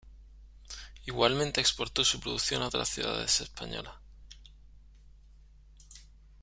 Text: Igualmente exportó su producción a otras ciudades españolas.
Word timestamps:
Igualmente 1.05 1.61
exportó 1.61 2.03
su 2.03 2.19
producción 2.19 2.63
a 2.63 2.69
otras 2.69 2.89
ciudades 2.89 3.39
españolas. 3.39 3.93